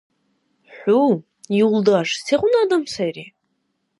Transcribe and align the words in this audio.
ХӀу, 0.75 1.01
юлдаш, 1.65 2.09
сегъуна 2.25 2.59
адам 2.63 2.83
сайри? 2.93 3.25